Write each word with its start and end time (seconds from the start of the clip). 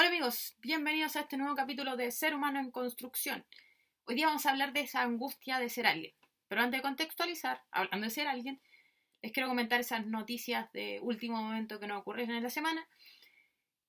Hola 0.00 0.10
amigos, 0.10 0.54
bienvenidos 0.60 1.16
a 1.16 1.22
este 1.22 1.36
nuevo 1.36 1.56
capítulo 1.56 1.96
de 1.96 2.12
Ser 2.12 2.32
Humano 2.32 2.60
en 2.60 2.70
Construcción. 2.70 3.44
Hoy 4.04 4.14
día 4.14 4.28
vamos 4.28 4.46
a 4.46 4.50
hablar 4.50 4.72
de 4.72 4.82
esa 4.82 5.02
angustia 5.02 5.58
de 5.58 5.68
ser 5.68 5.88
alguien. 5.88 6.14
Pero 6.46 6.60
antes 6.60 6.78
de 6.78 6.82
contextualizar, 6.82 7.64
hablando 7.72 8.04
de 8.04 8.10
ser 8.10 8.28
alguien, 8.28 8.60
les 9.22 9.32
quiero 9.32 9.48
comentar 9.48 9.80
esas 9.80 10.06
noticias 10.06 10.70
de 10.72 11.00
último 11.02 11.42
momento 11.42 11.80
que 11.80 11.88
nos 11.88 12.02
ocurrieron 12.02 12.36
en 12.36 12.44
la 12.44 12.48
semana. 12.48 12.88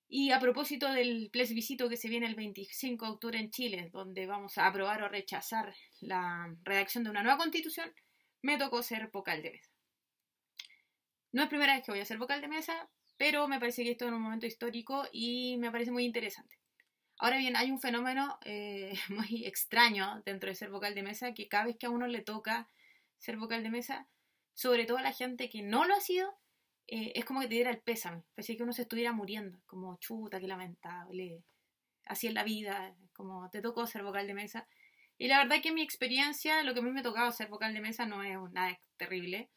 Y 0.08 0.32
a 0.32 0.40
propósito 0.40 0.92
del 0.92 1.30
plebiscito 1.32 1.88
que 1.88 1.96
se 1.96 2.10
viene 2.10 2.26
el 2.26 2.34
25 2.34 3.06
de 3.06 3.12
octubre 3.12 3.40
en 3.40 3.52
Chile, 3.52 3.92
donde 3.94 4.26
vamos 4.26 4.58
a 4.58 4.66
aprobar 4.66 5.04
o 5.04 5.10
rechazar 5.10 5.76
la 6.00 6.52
redacción 6.64 7.04
de 7.04 7.12
una 7.12 7.22
nueva 7.22 7.38
constitución, 7.38 7.94
me 8.42 8.58
tocó 8.58 8.82
ser 8.82 9.12
vocal 9.12 9.44
de 9.44 9.52
mesa. 9.52 9.70
No 11.34 11.44
es 11.44 11.50
primera 11.50 11.76
vez 11.76 11.84
que 11.84 11.92
voy 11.92 12.00
a 12.00 12.06
ser 12.06 12.18
vocal 12.18 12.42
de 12.42 12.48
mesa, 12.48 12.90
pero 13.20 13.50
me 13.50 13.60
parece 13.60 13.84
que 13.84 13.92
esto 13.92 14.06
es 14.06 14.14
un 14.14 14.22
momento 14.22 14.46
histórico 14.46 15.06
y 15.12 15.58
me 15.58 15.72
parece 15.72 15.92
muy 15.92 16.06
interesante. 16.06 16.58
Ahora 17.18 17.38
bien, 17.38 17.58
hay 17.58 17.70
un 17.70 17.82
fenómeno 17.82 18.40
eh, 18.46 18.94
muy 19.10 19.46
extraño 19.46 20.24
dentro 20.26 20.50
de 20.50 20.56
ser 20.56 20.70
vocal 20.70 20.96
de 20.96 21.04
mesa, 21.04 21.34
que 21.34 21.50
cada 21.50 21.66
vez 21.66 21.76
que 21.78 21.88
a 21.88 21.90
uno 21.90 22.08
le 22.08 22.22
toca 22.22 22.70
ser 23.18 23.36
vocal 23.36 23.62
de 23.62 23.72
mesa, 23.72 24.08
sobre 24.54 24.86
todo 24.86 25.00
a 25.00 25.02
la 25.02 25.12
gente 25.12 25.50
que 25.50 25.62
no 25.62 25.84
lo 25.84 25.96
ha 25.96 26.00
sido, 26.00 26.34
eh, 26.88 27.12
es 27.14 27.26
como 27.26 27.42
que 27.42 27.48
te 27.48 27.56
diera 27.56 27.72
el 27.72 27.82
pésame, 27.82 28.24
parece 28.34 28.56
que 28.56 28.64
uno 28.64 28.72
se 28.72 28.84
estuviera 28.84 29.12
muriendo, 29.12 29.60
como 29.66 29.98
chuta, 29.98 30.40
qué 30.40 30.48
lamentable, 30.48 31.44
así 32.06 32.28
es 32.28 32.34
la 32.34 32.46
vida, 32.46 32.96
como 33.12 33.50
te 33.50 33.62
tocó 33.62 33.86
ser 33.86 34.04
vocal 34.04 34.28
de 34.28 34.34
mesa. 34.34 34.66
Y 35.18 35.28
la 35.28 35.40
verdad 35.40 35.62
que 35.62 35.74
mi 35.74 35.82
experiencia, 35.82 36.64
lo 36.64 36.74
que 36.74 36.80
a 36.80 36.84
mí 36.84 36.92
me 36.92 37.02
ha 37.02 37.04
tocado 37.04 37.30
ser 37.34 37.50
vocal 37.50 37.74
de 37.74 37.82
mesa 37.82 38.06
no 38.06 38.24
es 38.24 38.38
nada 38.54 38.80
terrible. 38.96 39.50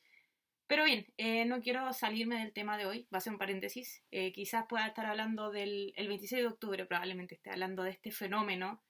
Pero 0.73 0.85
bien, 0.85 1.07
eh, 1.19 1.45
no 1.45 1.61
quiero 1.61 1.93
salirme 1.93 2.39
del 2.39 2.55
tema 2.55 2.79
de 2.79 2.87
hoy, 2.87 3.07
va 3.13 3.19
a 3.19 3.21
ser 3.21 3.35
un 3.35 3.39
paréntesis. 3.39 4.03
Eh, 4.11 4.33
quizás 4.33 4.65
pueda 4.67 4.87
estar 4.87 5.05
hablando 5.05 5.51
del 5.51 5.93
el 5.97 6.09
26 6.09 6.41
de 6.41 6.49
octubre, 6.49 6.87
probablemente 6.87 7.35
esté 7.35 7.51
hablando 7.51 7.83
de 7.83 7.91
este 7.91 8.11
fenómeno 8.11 8.83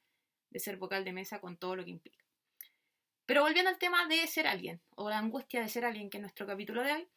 de 0.51 0.61
ser 0.61 0.77
vocal 0.77 1.05
de 1.05 1.13
mesa 1.13 1.41
con 1.41 1.57
todo 1.57 1.75
lo 1.75 1.85
que 1.85 1.91
implica. 1.91 2.25
Pero 3.27 3.43
volviendo 3.43 3.69
al 3.69 3.79
tema 3.79 4.07
de 4.07 4.25
ser 4.29 4.47
alguien, 4.47 4.81
o 4.95 5.11
la 5.11 5.19
angustia 5.19 5.61
de 5.61 5.69
ser 5.69 5.85
alguien, 5.85 6.09
que 6.09 6.19
es 6.19 6.23
nuestro 6.23 6.47
capítulo 6.47 6.85
de 6.85 6.93
hoy, 6.93 7.09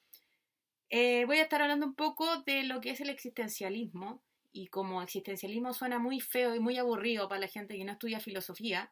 eh, 0.89 1.25
voy 1.25 1.37
a 1.37 1.43
estar 1.43 1.61
hablando 1.61 1.85
un 1.85 1.93
poco 1.93 2.41
de 2.41 2.63
lo 2.63 2.81
que 2.81 2.89
es 2.89 3.01
el 3.01 3.11
existencialismo. 3.11 4.23
Y 4.51 4.69
como 4.69 5.03
existencialismo 5.03 5.75
suena 5.75 5.99
muy 5.99 6.21
feo 6.21 6.55
y 6.55 6.59
muy 6.59 6.79
aburrido 6.79 7.29
para 7.29 7.41
la 7.41 7.47
gente 7.47 7.77
que 7.77 7.85
no 7.85 7.91
estudia 7.91 8.19
filosofía, 8.19 8.91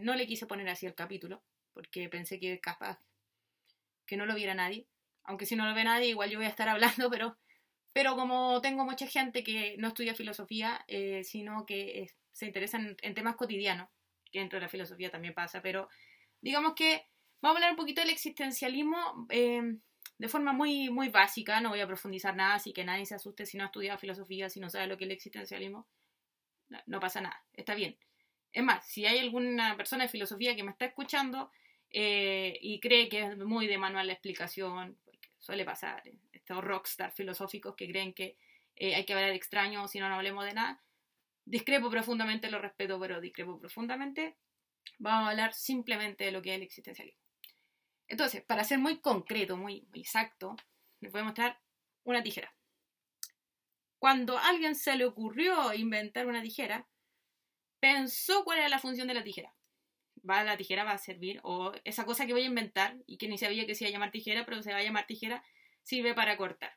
no 0.00 0.14
le 0.14 0.26
quise 0.26 0.46
poner 0.46 0.66
así 0.70 0.86
el 0.86 0.94
capítulo, 0.94 1.42
porque 1.74 2.08
pensé 2.08 2.40
que 2.40 2.58
capaz 2.58 2.98
que 4.08 4.16
no 4.16 4.26
lo 4.26 4.34
viera 4.34 4.54
nadie. 4.54 4.88
Aunque 5.22 5.46
si 5.46 5.54
no 5.54 5.68
lo 5.68 5.74
ve 5.74 5.84
nadie, 5.84 6.08
igual 6.08 6.30
yo 6.30 6.38
voy 6.38 6.46
a 6.46 6.50
estar 6.50 6.68
hablando, 6.68 7.10
pero, 7.10 7.38
pero 7.92 8.16
como 8.16 8.60
tengo 8.60 8.84
mucha 8.84 9.06
gente 9.06 9.44
que 9.44 9.76
no 9.78 9.88
estudia 9.88 10.14
filosofía, 10.14 10.84
eh, 10.88 11.22
sino 11.22 11.64
que 11.66 12.10
se 12.32 12.46
interesa 12.46 12.78
en, 12.78 13.14
temas 13.14 13.36
cotidianos, 13.36 13.88
que 14.32 14.40
dentro 14.40 14.58
de 14.58 14.62
la 14.62 14.68
filosofía 14.68 15.10
también 15.10 15.34
pasa, 15.34 15.62
pero 15.62 15.88
digamos 16.40 16.74
que 16.74 17.06
vamos 17.40 17.56
a 17.56 17.58
hablar 17.58 17.70
un 17.72 17.76
poquito 17.76 18.00
del 18.00 18.10
existencialismo 18.10 19.26
eh, 19.30 19.76
de 20.18 20.28
forma 20.28 20.52
muy, 20.52 20.90
muy 20.90 21.08
básica, 21.08 21.60
no 21.60 21.70
voy 21.70 21.80
a 21.80 21.86
profundizar 21.86 22.34
nada, 22.34 22.54
así 22.54 22.72
que 22.72 22.84
nadie 22.84 23.06
se 23.06 23.14
asuste 23.14 23.46
si 23.46 23.56
no 23.56 23.64
ha 23.64 23.66
estudiado 23.66 23.98
filosofía, 23.98 24.48
si 24.48 24.60
no 24.60 24.70
sabe 24.70 24.86
lo 24.86 24.96
que 24.96 25.04
es 25.04 25.08
el 25.10 25.16
existencialismo, 25.16 25.86
no 26.86 27.00
pasa 27.00 27.20
nada, 27.20 27.44
está 27.54 27.74
bien. 27.74 27.98
Es 28.52 28.62
más, 28.62 28.86
si 28.86 29.06
hay 29.06 29.18
alguna 29.18 29.76
persona 29.76 30.04
de 30.04 30.10
filosofía 30.10 30.56
que 30.56 30.64
me 30.64 30.70
está 30.70 30.86
escuchando, 30.86 31.50
eh, 31.90 32.58
y 32.60 32.80
cree 32.80 33.08
que 33.08 33.22
es 33.22 33.38
muy 33.38 33.66
de 33.66 33.78
manual 33.78 34.06
la 34.06 34.12
explicación, 34.12 34.98
porque 35.04 35.30
suele 35.38 35.64
pasar, 35.64 36.02
estos 36.32 36.62
rockstar 36.62 37.12
filosóficos 37.12 37.74
que 37.76 37.88
creen 37.88 38.12
que 38.12 38.36
eh, 38.76 38.94
hay 38.94 39.04
que 39.04 39.14
hablar 39.14 39.30
extraño, 39.30 39.88
si 39.88 39.98
no, 39.98 40.08
no 40.08 40.16
hablemos 40.16 40.44
de 40.44 40.54
nada. 40.54 40.82
Discrepo 41.44 41.90
profundamente, 41.90 42.50
lo 42.50 42.58
respeto, 42.58 43.00
pero 43.00 43.20
discrepo 43.20 43.58
profundamente. 43.58 44.36
Vamos 44.98 45.26
a 45.26 45.30
hablar 45.30 45.54
simplemente 45.54 46.24
de 46.24 46.32
lo 46.32 46.42
que 46.42 46.50
es 46.50 46.56
el 46.56 46.62
existencialismo. 46.62 47.22
Entonces, 48.06 48.42
para 48.42 48.64
ser 48.64 48.78
muy 48.78 49.00
concreto, 49.00 49.56
muy, 49.56 49.86
muy 49.90 50.00
exacto, 50.00 50.56
les 51.00 51.12
voy 51.12 51.22
a 51.22 51.24
mostrar 51.24 51.60
una 52.04 52.22
tijera. 52.22 52.54
Cuando 53.98 54.38
a 54.38 54.48
alguien 54.48 54.74
se 54.74 54.96
le 54.96 55.04
ocurrió 55.04 55.74
inventar 55.74 56.26
una 56.26 56.42
tijera, 56.42 56.86
pensó 57.80 58.44
cuál 58.44 58.58
era 58.58 58.68
la 58.68 58.78
función 58.78 59.08
de 59.08 59.14
la 59.14 59.24
tijera 59.24 59.57
va 60.28 60.44
la 60.44 60.56
tijera 60.56 60.84
va 60.84 60.92
a 60.92 60.98
servir, 60.98 61.40
o 61.42 61.72
esa 61.84 62.04
cosa 62.04 62.26
que 62.26 62.32
voy 62.32 62.42
a 62.42 62.46
inventar 62.46 62.96
y 63.06 63.18
que 63.18 63.28
ni 63.28 63.38
sabía 63.38 63.66
que 63.66 63.74
se 63.74 63.84
iba 63.84 63.90
a 63.90 63.92
llamar 63.92 64.10
tijera, 64.10 64.44
pero 64.44 64.62
se 64.62 64.72
va 64.72 64.78
a 64.78 64.82
llamar 64.82 65.06
tijera, 65.06 65.42
sirve 65.82 66.14
para 66.14 66.36
cortar. 66.36 66.72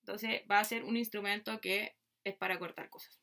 Entonces 0.00 0.42
va 0.50 0.60
a 0.60 0.64
ser 0.64 0.84
un 0.84 0.96
instrumento 0.96 1.60
que 1.60 1.96
es 2.24 2.34
para 2.36 2.58
cortar 2.58 2.90
cosas. 2.90 3.20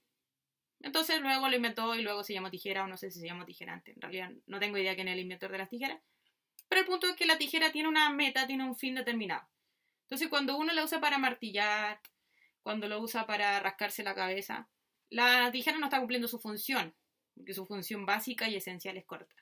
Entonces 0.82 1.20
luego 1.22 1.50
lo 1.50 1.56
inventó 1.56 1.96
y 1.96 2.02
luego 2.02 2.24
se 2.24 2.34
llamó 2.34 2.50
tijera 2.50 2.84
o 2.84 2.88
no 2.88 2.96
sé 2.98 3.12
si 3.12 3.20
se 3.20 3.28
llamó 3.28 3.46
tijera 3.46 3.74
antes. 3.74 3.96
En 3.96 4.02
realidad 4.02 4.32
no 4.48 4.60
tengo 4.60 4.78
idea 4.78 4.96
quién 4.96 5.10
es 5.10 5.14
el 5.14 5.20
inventor 5.20 5.52
de 5.52 5.58
las 5.58 5.70
tijeras. 5.70 6.00
Pero 6.70 6.82
el 6.82 6.88
punto 6.88 7.08
es 7.08 7.16
que 7.16 7.26
la 7.26 7.38
tijera 7.38 7.72
tiene 7.72 7.90
una 7.90 8.10
meta, 8.12 8.48
tiene 8.48 8.64
un 8.64 8.76
fin 8.76 8.96
determinado. 8.96 9.48
Entonces 10.04 10.30
cuando 10.30 10.58
uno 10.58 10.72
la 10.74 10.84
usa 10.84 11.02
para 11.02 11.18
martillar, 11.18 12.00
cuando 12.62 12.88
lo 12.88 13.02
usa 13.02 13.26
para 13.26 13.60
rascarse 13.60 14.04
la 14.04 14.16
cabeza, 14.16 14.70
la 15.10 15.52
tijera 15.52 15.78
no 15.80 15.88
está 15.88 16.00
cumpliendo 16.00 16.28
su 16.28 16.40
función 16.40 16.96
porque 17.40 17.54
su 17.54 17.66
función 17.66 18.06
básica 18.06 18.50
y 18.50 18.58
esencial 18.58 18.98
es 18.98 19.06
cortar. 19.06 19.38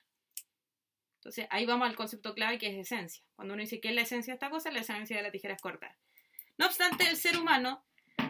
Entonces 1.16 1.48
ahí 1.50 1.66
vamos 1.66 1.88
al 1.88 1.96
concepto 1.96 2.32
clave 2.32 2.56
que 2.56 2.68
es 2.68 2.76
esencia. 2.78 3.24
Cuando 3.34 3.54
uno 3.54 3.60
dice 3.60 3.80
qué 3.80 3.88
es 3.88 3.94
la 3.96 4.02
esencia 4.02 4.32
de 4.32 4.36
esta 4.36 4.50
cosa, 4.50 4.70
la 4.70 4.78
esencia 4.78 5.16
de 5.16 5.22
la 5.24 5.32
tijera 5.32 5.54
es 5.54 5.60
cortar. 5.60 5.96
No 6.58 6.66
obstante, 6.66 7.08
el 7.08 7.16
ser 7.16 7.36
humano, 7.36 7.84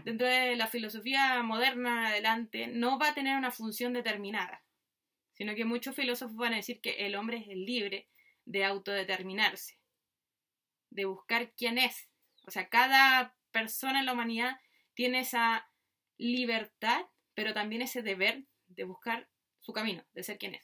dentro 0.06 0.26
de 0.26 0.56
la 0.56 0.68
filosofía 0.68 1.42
moderna 1.42 2.08
adelante, 2.08 2.66
no 2.66 2.98
va 2.98 3.08
a 3.08 3.14
tener 3.14 3.36
una 3.36 3.50
función 3.50 3.92
determinada, 3.92 4.64
sino 5.34 5.54
que 5.54 5.66
muchos 5.66 5.94
filósofos 5.94 6.34
van 6.34 6.54
a 6.54 6.56
decir 6.56 6.80
que 6.80 7.04
el 7.04 7.14
hombre 7.14 7.44
es 7.46 7.48
libre 7.48 8.08
de 8.46 8.64
autodeterminarse, 8.64 9.78
de 10.88 11.04
buscar 11.04 11.52
quién 11.52 11.76
es. 11.76 12.08
O 12.46 12.50
sea, 12.50 12.70
cada 12.70 13.36
persona 13.50 14.00
en 14.00 14.06
la 14.06 14.14
humanidad 14.14 14.58
tiene 14.94 15.20
esa 15.20 15.70
libertad, 16.16 17.02
pero 17.34 17.52
también 17.52 17.82
ese 17.82 18.00
deber 18.00 18.44
de 18.68 18.84
buscar 18.84 19.28
su 19.68 19.74
camino, 19.74 20.02
de 20.14 20.22
ser 20.22 20.38
quien 20.38 20.54
es. 20.54 20.62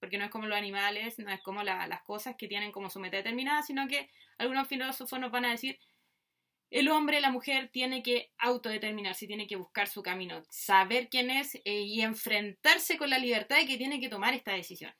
Porque 0.00 0.16
no 0.16 0.24
es 0.24 0.30
como 0.30 0.46
los 0.46 0.56
animales, 0.56 1.18
no 1.18 1.30
es 1.30 1.42
como 1.42 1.62
las 1.62 2.02
cosas 2.04 2.36
que 2.36 2.48
tienen 2.48 2.72
como 2.72 2.88
su 2.88 2.98
meta 2.98 3.18
determinada, 3.18 3.62
sino 3.62 3.86
que 3.86 4.08
algunos 4.38 4.66
filósofos 4.66 5.20
nos 5.20 5.30
van 5.30 5.44
a 5.44 5.50
decir, 5.50 5.78
el 6.70 6.88
hombre, 6.88 7.20
la 7.20 7.30
mujer, 7.30 7.68
tiene 7.70 8.02
que 8.02 8.32
autodeterminarse, 8.38 9.26
tiene 9.26 9.46
que 9.46 9.56
buscar 9.56 9.88
su 9.88 10.02
camino, 10.02 10.42
saber 10.48 11.10
quién 11.10 11.30
es 11.30 11.56
eh, 11.66 11.82
y 11.82 12.00
enfrentarse 12.00 12.96
con 12.96 13.10
la 13.10 13.18
libertad 13.18 13.58
de 13.58 13.66
que 13.66 13.76
tiene 13.76 14.00
que 14.00 14.08
tomar 14.08 14.32
esta 14.32 14.52
decisión. 14.52 14.94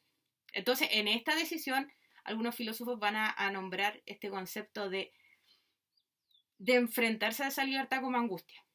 Entonces, 0.53 0.89
en 0.93 1.09
esta 1.09 1.35
decisión, 1.35 1.91
algunos 2.23 2.55
filósofos 2.55 2.99
van 2.99 3.17
a, 3.17 3.51
nombrar 3.51 4.03
este 4.05 4.29
concepto 4.29 4.91
de, 4.91 5.15
de 6.59 6.75
enfrentarse 6.75 7.43
a 7.43 7.49
esa 7.49 7.65
libertad 7.65 8.03
como 8.03 8.19
angustia. 8.19 8.66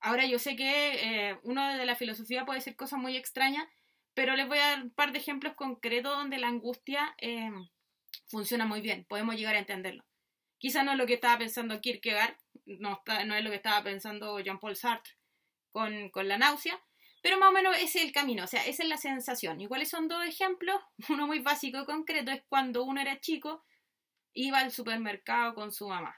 Ahora 0.00 0.26
yo 0.26 0.38
sé 0.38 0.56
que 0.56 1.30
eh, 1.30 1.38
uno 1.42 1.76
de 1.76 1.84
la 1.84 1.94
filosofía 1.96 2.46
puede 2.46 2.60
decir 2.60 2.76
cosas 2.76 2.98
muy 2.98 3.16
extrañas, 3.16 3.66
pero 4.14 4.34
les 4.34 4.48
voy 4.48 4.58
a 4.58 4.68
dar 4.68 4.82
un 4.82 4.90
par 4.90 5.12
de 5.12 5.18
ejemplos 5.18 5.54
concretos 5.54 6.16
donde 6.16 6.38
la 6.38 6.48
angustia 6.48 7.14
eh, 7.18 7.50
funciona 8.26 8.66
muy 8.66 8.80
bien, 8.80 9.04
podemos 9.08 9.36
llegar 9.36 9.56
a 9.56 9.60
entenderlo. 9.60 10.04
Quizá 10.58 10.82
no 10.82 10.92
es 10.92 10.98
lo 10.98 11.06
que 11.06 11.14
estaba 11.14 11.38
pensando 11.38 11.80
Kierkegaard, 11.80 12.36
no, 12.66 13.02
no 13.26 13.34
es 13.34 13.44
lo 13.44 13.50
que 13.50 13.56
estaba 13.56 13.82
pensando 13.82 14.40
Jean-Paul 14.40 14.76
Sartre 14.76 15.14
con, 15.70 16.10
con 16.10 16.28
la 16.28 16.38
náusea, 16.38 16.80
pero 17.22 17.38
más 17.38 17.50
o 17.50 17.52
menos 17.52 17.76
ese 17.76 17.98
es 17.98 18.04
el 18.06 18.12
camino, 18.12 18.44
o 18.44 18.46
sea, 18.46 18.64
esa 18.66 18.82
es 18.82 18.88
la 18.88 18.96
sensación. 18.96 19.60
¿Y 19.60 19.68
cuáles 19.68 19.90
son 19.90 20.08
dos 20.08 20.24
ejemplos? 20.24 20.80
Uno 21.08 21.26
muy 21.26 21.40
básico 21.40 21.80
y 21.80 21.84
concreto 21.84 22.30
es 22.30 22.42
cuando 22.48 22.84
uno 22.84 23.00
era 23.00 23.20
chico, 23.20 23.64
iba 24.32 24.58
al 24.58 24.70
supermercado 24.70 25.54
con 25.54 25.72
su 25.72 25.88
mamá. 25.88 26.14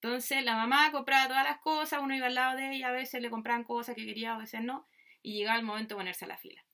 Entonces 0.00 0.44
la 0.44 0.56
mamá 0.56 0.92
compraba 0.92 1.28
todas 1.28 1.44
las 1.44 1.58
cosas, 1.58 2.00
uno 2.02 2.14
iba 2.14 2.26
al 2.26 2.34
lado 2.34 2.56
de 2.56 2.76
ella, 2.76 2.88
a 2.88 2.92
veces 2.92 3.20
le 3.22 3.30
compraban 3.30 3.64
cosas 3.64 3.94
que 3.94 4.04
quería, 4.04 4.34
a 4.34 4.38
veces 4.38 4.62
no, 4.62 4.86
y 5.22 5.34
llegaba 5.34 5.58
el 5.58 5.64
momento 5.64 5.94
de 5.94 6.00
ponerse 6.00 6.24
a 6.26 6.28
la 6.28 6.38
fila. 6.38 6.64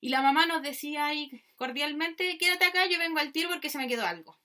Y 0.00 0.08
la 0.08 0.22
mamá 0.22 0.46
nos 0.46 0.62
decía 0.62 1.06
ahí 1.06 1.30
cordialmente, 1.56 2.38
quédate 2.38 2.64
acá, 2.64 2.86
yo 2.86 2.98
vengo 2.98 3.18
al 3.18 3.32
tiro 3.32 3.50
porque 3.50 3.68
se 3.68 3.78
me 3.78 3.86
quedó 3.86 4.06
algo. 4.06 4.38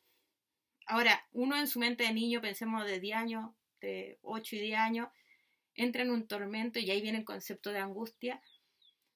Ahora, 0.85 1.25
uno 1.31 1.57
en 1.57 1.67
su 1.67 1.79
mente 1.79 2.03
de 2.03 2.13
niño, 2.13 2.41
pensemos 2.41 2.85
de 2.85 2.99
10 2.99 3.17
años, 3.17 3.51
de 3.81 4.19
8 4.21 4.55
y 4.57 4.59
10 4.59 4.79
años, 4.79 5.09
entra 5.73 6.03
en 6.03 6.11
un 6.11 6.27
tormento 6.27 6.79
y 6.79 6.91
ahí 6.91 7.01
viene 7.01 7.19
el 7.19 7.25
concepto 7.25 7.71
de 7.71 7.79
angustia, 7.79 8.41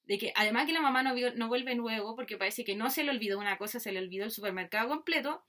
de 0.04 0.18
que 0.18 0.32
además 0.34 0.66
que 0.66 0.72
la 0.72 0.80
mamá 0.80 1.02
no, 1.02 1.14
no 1.36 1.48
vuelve 1.48 1.74
luego, 1.74 2.16
porque 2.16 2.36
parece 2.36 2.64
que 2.64 2.74
no 2.74 2.90
se 2.90 3.04
le 3.04 3.10
olvidó 3.10 3.38
una 3.38 3.56
cosa, 3.58 3.78
se 3.78 3.92
le 3.92 4.00
olvidó 4.00 4.24
el 4.24 4.30
supermercado 4.30 4.88
completo, 4.88 5.44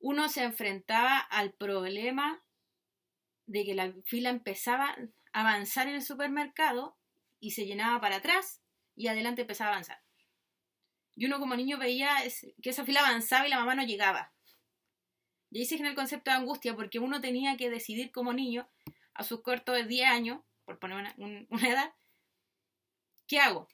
uno 0.00 0.28
se 0.28 0.42
enfrentaba 0.42 1.18
al 1.18 1.52
problema 1.52 2.42
de 3.46 3.64
que 3.64 3.74
la 3.74 3.92
fila 4.04 4.30
empezaba 4.30 4.96
a 5.32 5.40
avanzar 5.40 5.88
en 5.88 5.96
el 5.96 6.02
supermercado 6.02 6.98
y 7.38 7.52
se 7.52 7.66
llenaba 7.66 8.00
para 8.00 8.16
atrás 8.16 8.62
y 8.96 9.08
adelante 9.08 9.42
empezaba 9.42 9.70
a 9.70 9.72
avanzar. 9.74 10.02
Y 11.14 11.26
uno 11.26 11.38
como 11.38 11.54
niño 11.54 11.78
veía 11.78 12.16
que 12.62 12.70
esa 12.70 12.84
fila 12.84 13.00
avanzaba 13.00 13.46
y 13.46 13.50
la 13.50 13.58
mamá 13.58 13.74
no 13.74 13.84
llegaba. 13.84 14.32
Y 15.50 15.58
ahí 15.58 15.66
se 15.66 15.76
genera 15.76 15.90
el 15.90 15.96
concepto 15.96 16.30
de 16.30 16.36
angustia 16.36 16.74
porque 16.74 16.98
uno 16.98 17.20
tenía 17.20 17.56
que 17.56 17.68
decidir 17.68 18.10
como 18.10 18.32
niño 18.32 18.68
a 19.12 19.24
sus 19.24 19.42
cortos 19.42 19.74
de 19.74 19.84
10 19.84 20.08
años, 20.08 20.40
por 20.64 20.78
poner 20.78 20.96
una, 20.96 21.14
una 21.50 21.68
edad, 21.68 21.94
¿qué 23.26 23.38
hago? 23.38 23.68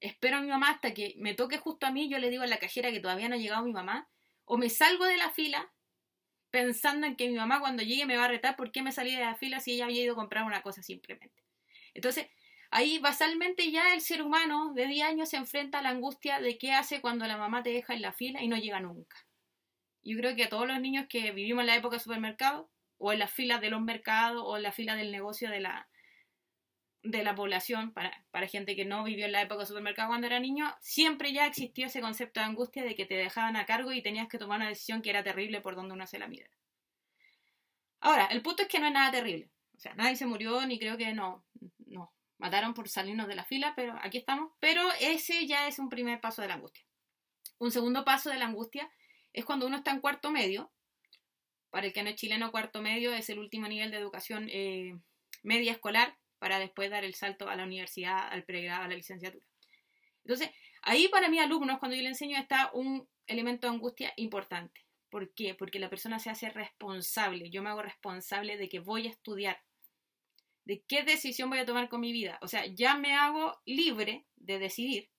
Espero 0.00 0.38
a 0.38 0.40
mi 0.40 0.48
mamá 0.48 0.70
hasta 0.70 0.92
que 0.92 1.14
me 1.18 1.34
toque 1.34 1.58
justo 1.58 1.86
a 1.86 1.92
mí, 1.92 2.08
yo 2.08 2.18
le 2.18 2.30
digo 2.30 2.42
a 2.42 2.46
la 2.46 2.58
cajera 2.58 2.90
que 2.90 3.00
todavía 3.00 3.28
no 3.28 3.36
ha 3.36 3.38
llegado 3.38 3.64
mi 3.64 3.72
mamá, 3.72 4.08
o 4.46 4.56
me 4.56 4.70
salgo 4.70 5.04
de 5.04 5.18
la 5.18 5.30
fila 5.30 5.70
pensando 6.50 7.06
en 7.06 7.16
que 7.16 7.28
mi 7.28 7.34
mamá 7.34 7.60
cuando 7.60 7.82
llegue 7.82 8.06
me 8.06 8.16
va 8.16 8.24
a 8.24 8.28
retar 8.28 8.56
por 8.56 8.72
qué 8.72 8.82
me 8.82 8.92
salí 8.92 9.14
de 9.14 9.20
la 9.20 9.34
fila 9.34 9.60
si 9.60 9.72
ella 9.72 9.84
había 9.84 10.02
ido 10.02 10.14
a 10.14 10.16
comprar 10.16 10.44
una 10.44 10.62
cosa 10.62 10.82
simplemente. 10.82 11.44
Entonces, 11.92 12.28
ahí 12.70 12.98
basalmente 12.98 13.70
ya 13.70 13.92
el 13.92 14.00
ser 14.00 14.22
humano 14.22 14.72
de 14.72 14.86
10 14.86 15.06
años 15.06 15.28
se 15.28 15.36
enfrenta 15.36 15.80
a 15.80 15.82
la 15.82 15.90
angustia 15.90 16.40
de 16.40 16.56
qué 16.56 16.72
hace 16.72 17.00
cuando 17.00 17.26
la 17.26 17.36
mamá 17.36 17.62
te 17.62 17.70
deja 17.70 17.94
en 17.94 18.02
la 18.02 18.12
fila 18.12 18.42
y 18.42 18.48
no 18.48 18.56
llega 18.56 18.80
nunca. 18.80 19.16
Yo 20.02 20.16
creo 20.16 20.36
que 20.36 20.44
a 20.44 20.48
todos 20.48 20.68
los 20.68 20.80
niños 20.80 21.06
que 21.08 21.32
vivimos 21.32 21.62
en 21.62 21.66
la 21.66 21.76
época 21.76 21.96
de 21.96 22.02
supermercado, 22.02 22.70
o 22.98 23.12
en 23.12 23.18
las 23.18 23.30
filas 23.30 23.60
de 23.60 23.70
los 23.70 23.82
mercados, 23.82 24.42
o 24.46 24.56
en 24.56 24.62
la 24.62 24.72
fila 24.72 24.94
del 24.96 25.10
negocio 25.10 25.50
de 25.50 25.60
la, 25.60 25.88
de 27.10 27.22
la 27.22 27.34
población, 27.34 27.92
para, 27.92 28.24
para 28.30 28.48
gente 28.48 28.74
que 28.74 28.84
no 28.84 29.04
vivió 29.04 29.26
en 29.26 29.32
la 29.32 29.42
época 29.42 29.60
de 29.60 29.66
supermercado 29.66 30.08
cuando 30.08 30.26
era 30.26 30.40
niño, 30.40 30.74
siempre 30.80 31.32
ya 31.32 31.46
existió 31.46 31.86
ese 31.86 32.00
concepto 32.00 32.40
de 32.40 32.46
angustia 32.46 32.82
de 32.82 32.94
que 32.94 33.06
te 33.06 33.14
dejaban 33.14 33.56
a 33.56 33.64
cargo 33.64 33.92
y 33.92 34.02
tenías 34.02 34.28
que 34.28 34.38
tomar 34.38 34.58
una 34.58 34.68
decisión 34.68 35.02
que 35.02 35.10
era 35.10 35.22
terrible 35.22 35.60
por 35.60 35.76
donde 35.76 35.94
uno 35.94 36.06
se 36.06 36.18
la 36.18 36.26
mira. 36.26 36.48
Ahora, 38.00 38.26
el 38.26 38.42
punto 38.42 38.62
es 38.62 38.68
que 38.68 38.80
no 38.80 38.86
es 38.86 38.92
nada 38.92 39.10
terrible. 39.10 39.50
O 39.76 39.78
sea, 39.78 39.94
nadie 39.94 40.16
se 40.16 40.26
murió, 40.26 40.66
ni 40.66 40.78
creo 40.78 40.96
que 40.96 41.12
no, 41.12 41.44
no. 41.86 42.12
Mataron 42.38 42.74
por 42.74 42.88
salirnos 42.88 43.28
de 43.28 43.36
la 43.36 43.44
fila, 43.44 43.74
pero 43.76 43.96
aquí 44.02 44.18
estamos. 44.18 44.52
Pero 44.58 44.82
ese 45.00 45.46
ya 45.46 45.68
es 45.68 45.78
un 45.78 45.88
primer 45.88 46.20
paso 46.20 46.42
de 46.42 46.48
la 46.48 46.54
angustia. 46.54 46.84
Un 47.58 47.70
segundo 47.70 48.04
paso 48.04 48.30
de 48.30 48.38
la 48.38 48.46
angustia 48.46 48.90
es 49.32 49.44
cuando 49.44 49.66
uno 49.66 49.76
está 49.76 49.92
en 49.92 50.00
cuarto 50.00 50.30
medio. 50.30 50.72
Para 51.70 51.86
el 51.86 51.92
que 51.92 52.02
no 52.02 52.10
es 52.10 52.16
chileno, 52.16 52.50
cuarto 52.50 52.82
medio 52.82 53.12
es 53.12 53.28
el 53.30 53.38
último 53.38 53.68
nivel 53.68 53.90
de 53.90 53.98
educación 53.98 54.48
eh, 54.50 54.98
media 55.42 55.72
escolar 55.72 56.16
para 56.46 56.60
después 56.60 56.88
dar 56.92 57.04
el 57.04 57.16
salto 57.16 57.48
a 57.48 57.56
la 57.56 57.64
universidad, 57.64 58.28
al 58.28 58.44
pregrado, 58.44 58.84
a 58.84 58.88
la 58.88 58.94
licenciatura. 58.94 59.44
Entonces, 60.22 60.48
ahí 60.80 61.08
para 61.08 61.28
mis 61.28 61.40
alumnos, 61.40 61.80
cuando 61.80 61.96
yo 61.96 62.02
les 62.02 62.10
enseño, 62.10 62.38
está 62.38 62.70
un 62.72 63.08
elemento 63.26 63.66
de 63.66 63.74
angustia 63.74 64.12
importante. 64.14 64.86
¿Por 65.10 65.34
qué? 65.34 65.56
Porque 65.56 65.80
la 65.80 65.90
persona 65.90 66.20
se 66.20 66.30
hace 66.30 66.50
responsable. 66.50 67.50
Yo 67.50 67.64
me 67.64 67.70
hago 67.70 67.82
responsable 67.82 68.56
de 68.56 68.68
que 68.68 68.78
voy 68.78 69.08
a 69.08 69.10
estudiar, 69.10 69.60
de 70.64 70.84
qué 70.86 71.02
decisión 71.02 71.50
voy 71.50 71.58
a 71.58 71.66
tomar 71.66 71.88
con 71.88 72.00
mi 72.00 72.12
vida. 72.12 72.38
O 72.42 72.46
sea, 72.46 72.64
ya 72.64 72.96
me 72.96 73.14
hago 73.14 73.60
libre 73.64 74.24
de 74.36 74.60
decidir. 74.60 75.10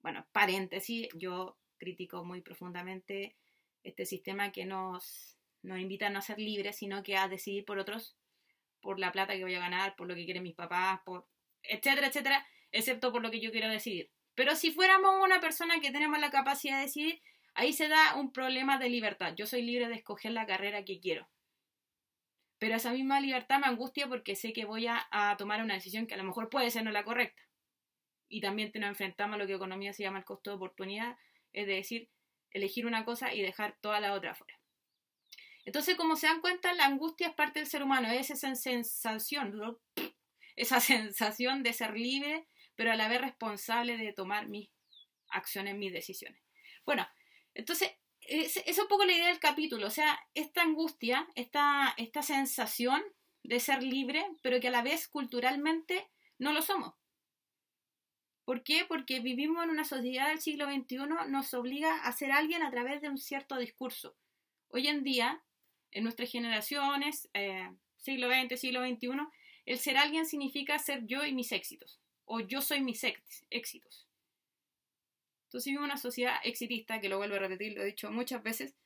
Bueno, 0.00 0.26
paréntesis, 0.32 1.08
yo 1.12 1.58
critico 1.76 2.24
muy 2.24 2.40
profundamente 2.40 3.36
este 3.82 4.06
sistema 4.06 4.50
que 4.50 4.64
nos, 4.64 5.36
nos 5.60 5.78
invita 5.78 6.06
a 6.06 6.10
no 6.10 6.22
ser 6.22 6.38
libres, 6.38 6.76
sino 6.76 7.02
que 7.02 7.18
a 7.18 7.28
decidir 7.28 7.66
por 7.66 7.78
otros, 7.78 8.16
por 8.80 8.98
la 8.98 9.12
plata 9.12 9.34
que 9.34 9.42
voy 9.42 9.54
a 9.54 9.60
ganar, 9.60 9.96
por 9.96 10.08
lo 10.08 10.14
que 10.14 10.24
quieren 10.24 10.42
mis 10.42 10.54
papás, 10.54 11.00
por 11.04 11.28
etcétera, 11.62 12.08
etcétera, 12.08 12.46
excepto 12.72 13.12
por 13.12 13.22
lo 13.22 13.30
que 13.30 13.40
yo 13.40 13.50
quiero 13.50 13.68
decidir. 13.68 14.10
Pero 14.34 14.56
si 14.56 14.70
fuéramos 14.70 15.22
una 15.22 15.40
persona 15.40 15.80
que 15.80 15.90
tenemos 15.90 16.18
la 16.18 16.30
capacidad 16.30 16.76
de 16.76 16.84
decidir, 16.84 17.22
ahí 17.54 17.72
se 17.72 17.88
da 17.88 18.14
un 18.14 18.32
problema 18.32 18.78
de 18.78 18.88
libertad. 18.88 19.34
Yo 19.36 19.46
soy 19.46 19.62
libre 19.62 19.88
de 19.88 19.94
escoger 19.94 20.32
la 20.32 20.46
carrera 20.46 20.84
que 20.84 21.00
quiero. 21.00 21.28
Pero 22.58 22.76
esa 22.76 22.92
misma 22.92 23.20
libertad 23.20 23.58
me 23.58 23.66
angustia 23.66 24.06
porque 24.06 24.36
sé 24.36 24.52
que 24.52 24.66
voy 24.66 24.86
a, 24.86 25.08
tomar 25.38 25.62
una 25.62 25.74
decisión 25.74 26.06
que 26.06 26.14
a 26.14 26.18
lo 26.18 26.24
mejor 26.24 26.50
puede 26.50 26.70
ser 26.70 26.84
no 26.84 26.90
la 26.90 27.04
correcta. 27.04 27.42
Y 28.28 28.40
también 28.40 28.70
nos 28.74 28.90
enfrentamos 28.90 29.36
a 29.36 29.38
lo 29.38 29.46
que 29.46 29.54
economía 29.54 29.92
se 29.92 30.02
llama 30.02 30.18
el 30.18 30.24
costo 30.24 30.50
de 30.50 30.56
oportunidad, 30.56 31.16
es 31.52 31.66
decir, 31.66 32.10
elegir 32.50 32.86
una 32.86 33.04
cosa 33.04 33.32
y 33.34 33.40
dejar 33.40 33.76
toda 33.80 33.98
la 34.00 34.12
otra 34.12 34.34
fuera. 34.34 34.59
Entonces, 35.64 35.96
como 35.96 36.16
se 36.16 36.26
dan 36.26 36.40
cuenta, 36.40 36.72
la 36.74 36.86
angustia 36.86 37.28
es 37.28 37.34
parte 37.34 37.60
del 37.60 37.68
ser 37.68 37.82
humano, 37.82 38.08
es 38.08 38.30
esa 38.30 38.54
sensación, 38.54 39.78
esa 40.56 40.80
sensación 40.80 41.62
de 41.62 41.72
ser 41.72 41.96
libre, 41.96 42.48
pero 42.76 42.92
a 42.92 42.96
la 42.96 43.08
vez 43.08 43.20
responsable 43.20 43.96
de 43.96 44.12
tomar 44.12 44.48
mis 44.48 44.70
acciones, 45.28 45.76
mis 45.76 45.92
decisiones. 45.92 46.40
Bueno, 46.84 47.06
entonces, 47.54 47.90
es, 48.20 48.56
es 48.56 48.78
un 48.78 48.88
poco 48.88 49.04
la 49.04 49.12
idea 49.12 49.28
del 49.28 49.40
capítulo, 49.40 49.86
o 49.86 49.90
sea, 49.90 50.18
esta 50.34 50.62
angustia, 50.62 51.28
esta, 51.34 51.94
esta 51.96 52.22
sensación 52.22 53.02
de 53.42 53.60
ser 53.60 53.82
libre, 53.82 54.24
pero 54.42 54.60
que 54.60 54.68
a 54.68 54.72
la 54.72 54.82
vez 54.82 55.08
culturalmente 55.08 56.08
no 56.38 56.52
lo 56.52 56.62
somos. 56.62 56.94
¿Por 58.44 58.62
qué? 58.64 58.84
Porque 58.88 59.20
vivimos 59.20 59.62
en 59.62 59.70
una 59.70 59.84
sociedad 59.84 60.28
del 60.28 60.40
siglo 60.40 60.66
XXI, 60.66 60.96
nos 61.28 61.54
obliga 61.54 62.02
a 62.02 62.12
ser 62.12 62.32
alguien 62.32 62.62
a 62.62 62.70
través 62.70 63.00
de 63.00 63.08
un 63.08 63.18
cierto 63.18 63.56
discurso. 63.56 64.16
Hoy 64.70 64.88
en 64.88 65.04
día, 65.04 65.42
en 65.92 66.04
nuestras 66.04 66.30
generaciones, 66.30 67.28
eh, 67.34 67.70
siglo 67.96 68.28
XX, 68.28 68.60
siglo 68.60 68.86
XXI, 68.86 69.08
el 69.66 69.78
ser 69.78 69.96
alguien 69.96 70.26
significa 70.26 70.78
ser 70.78 71.06
yo 71.06 71.24
y 71.24 71.32
mis 71.32 71.52
éxitos, 71.52 72.00
o 72.24 72.40
yo 72.40 72.60
soy 72.60 72.80
mis 72.80 73.04
éxitos. 73.50 74.08
Entonces 75.44 75.66
vivimos 75.66 75.86
una 75.86 75.96
sociedad 75.96 76.36
exitista, 76.44 77.00
que 77.00 77.08
lo 77.08 77.18
vuelvo 77.18 77.36
a 77.36 77.40
repetir, 77.40 77.72
lo 77.74 77.82
he 77.82 77.86
dicho 77.86 78.10
muchas 78.10 78.42
veces, 78.42 78.76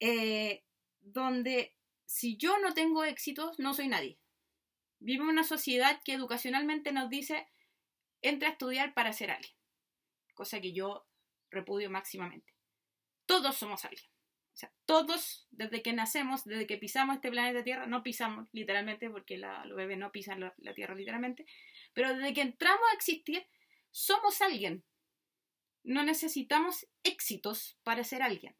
eh, 0.00 0.64
donde 1.00 1.74
si 2.06 2.36
yo 2.36 2.58
no 2.58 2.72
tengo 2.74 3.04
éxitos, 3.04 3.58
no 3.58 3.74
soy 3.74 3.88
nadie. 3.88 4.18
Vivimos 5.00 5.28
una 5.28 5.44
sociedad 5.44 6.00
que 6.04 6.12
educacionalmente 6.14 6.92
nos 6.92 7.10
dice 7.10 7.48
entra 8.20 8.48
a 8.48 8.52
estudiar 8.52 8.94
para 8.94 9.12
ser 9.12 9.32
alguien, 9.32 9.52
cosa 10.34 10.60
que 10.60 10.72
yo 10.72 11.04
repudio 11.50 11.90
máximamente. 11.90 12.54
Todos 13.26 13.56
somos 13.56 13.84
alguien. 13.84 14.11
Todos, 14.84 15.46
desde 15.50 15.82
que 15.82 15.92
nacemos, 15.92 16.44
desde 16.44 16.66
que 16.66 16.76
pisamos 16.76 17.16
este 17.16 17.30
planeta 17.30 17.64
Tierra, 17.64 17.86
no 17.86 18.02
pisamos 18.02 18.48
literalmente, 18.52 19.10
porque 19.10 19.38
los 19.38 19.76
bebés 19.76 19.98
no 19.98 20.12
pisan 20.12 20.40
la, 20.40 20.54
la 20.58 20.74
Tierra 20.74 20.94
literalmente, 20.94 21.46
pero 21.94 22.14
desde 22.14 22.34
que 22.34 22.42
entramos 22.42 22.84
a 22.90 22.94
existir, 22.94 23.46
somos 23.90 24.40
alguien. 24.40 24.84
No 25.84 26.04
necesitamos 26.04 26.86
éxitos 27.02 27.78
para 27.82 28.04
ser 28.04 28.22
alguien. 28.22 28.56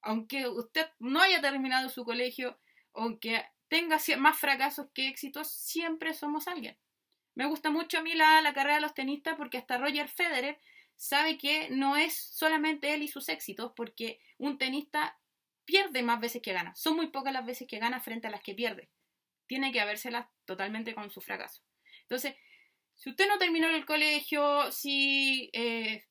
Aunque 0.00 0.46
usted 0.46 0.88
no 0.98 1.20
haya 1.20 1.40
terminado 1.40 1.88
su 1.88 2.04
colegio, 2.04 2.58
aunque 2.94 3.44
tenga 3.68 3.98
más 4.18 4.38
fracasos 4.38 4.88
que 4.94 5.08
éxitos, 5.08 5.50
siempre 5.50 6.14
somos 6.14 6.48
alguien. 6.48 6.78
Me 7.34 7.46
gusta 7.46 7.70
mucho 7.70 7.98
a 7.98 8.02
mí 8.02 8.14
la, 8.14 8.40
la 8.40 8.52
carrera 8.52 8.76
de 8.76 8.80
los 8.80 8.94
tenistas 8.94 9.36
porque 9.36 9.58
hasta 9.58 9.78
Roger 9.78 10.08
Federer 10.08 10.58
sabe 10.98 11.38
que 11.38 11.70
no 11.70 11.96
es 11.96 12.14
solamente 12.14 12.92
él 12.92 13.02
y 13.02 13.08
sus 13.08 13.28
éxitos, 13.28 13.72
porque 13.74 14.20
un 14.36 14.58
tenista 14.58 15.18
pierde 15.64 16.02
más 16.02 16.20
veces 16.20 16.42
que 16.42 16.52
gana. 16.52 16.74
Son 16.74 16.96
muy 16.96 17.06
pocas 17.06 17.32
las 17.32 17.46
veces 17.46 17.66
que 17.68 17.78
gana 17.78 18.00
frente 18.00 18.26
a 18.26 18.30
las 18.30 18.42
que 18.42 18.54
pierde. 18.54 18.90
Tiene 19.46 19.72
que 19.72 19.80
habérselas 19.80 20.26
totalmente 20.44 20.94
con 20.94 21.10
su 21.10 21.20
fracaso. 21.20 21.62
Entonces, 22.02 22.34
si 22.94 23.10
usted 23.10 23.28
no 23.28 23.38
terminó 23.38 23.68
el 23.68 23.86
colegio, 23.86 24.72
si 24.72 25.50
eh, 25.52 26.04